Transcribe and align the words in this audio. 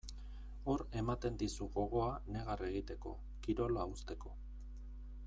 Hor 0.71 0.83
ematen 1.01 1.37
dizu 1.43 1.67
gogoa 1.75 2.07
negar 2.37 2.65
egiteko, 2.71 3.13
kirola 3.45 3.85
uzteko. 3.93 4.37